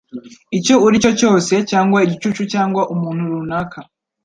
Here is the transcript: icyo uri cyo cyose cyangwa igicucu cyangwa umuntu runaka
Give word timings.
icyo 0.57 0.75
uri 0.85 0.95
cyo 1.03 1.11
cyose 1.19 1.53
cyangwa 1.71 1.97
igicucu 2.05 2.41
cyangwa 2.53 2.81
umuntu 2.93 3.21
runaka 3.31 3.79